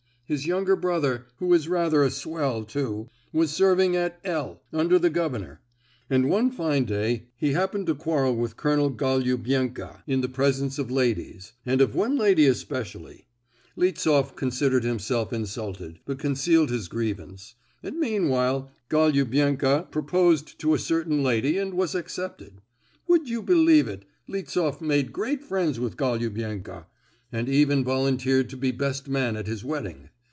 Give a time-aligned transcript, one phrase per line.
[0.33, 5.59] His younger brother—who is rather a swell, too—was serving at L—— under the governor,
[6.09, 10.89] and one fine day he happened to quarrel with Colonel Golubenko in the presence of
[10.89, 13.27] ladies, and of one lady especially.
[13.75, 21.23] Liftsoff considered himself insulted, but concealed his grievance; and, meanwhile, Golubenko proposed to a certain
[21.23, 22.61] lady and was accepted.
[23.05, 26.85] Would you believe it, Liftsoff made great friends with Golubenko,
[27.33, 30.07] and even volunteered to be best man at his wedding.